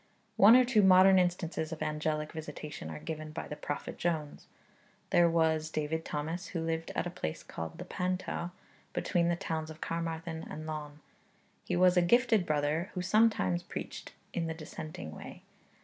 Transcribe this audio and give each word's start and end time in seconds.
One 0.35 0.55
or 0.55 0.65
two 0.65 0.81
modern 0.81 1.19
instances 1.19 1.71
of 1.71 1.83
angelic 1.83 2.31
visitation 2.31 2.89
are 2.89 2.97
given 2.97 3.31
by 3.31 3.47
the 3.47 3.55
Prophet 3.55 3.99
Jones. 3.99 4.47
There 5.11 5.29
was 5.29 5.69
David 5.69 6.03
Thomas, 6.05 6.47
who 6.47 6.59
lived 6.59 6.89
at 6.95 7.05
a 7.05 7.11
place 7.11 7.43
called 7.43 7.77
the 7.77 7.85
Pantau, 7.85 8.49
between 8.93 9.27
the 9.29 9.35
towns 9.35 9.69
of 9.69 9.79
Carmarthen 9.79 10.43
and 10.49 10.65
Laugharne; 10.65 11.01
he 11.65 11.75
was 11.75 11.97
'a 11.97 12.01
gifted 12.01 12.47
brother, 12.47 12.89
who 12.95 13.03
sometimes 13.03 13.61
preached,' 13.61 14.13
in 14.33 14.47
the 14.47 14.55
dissenting 14.55 15.11
way. 15.11 15.43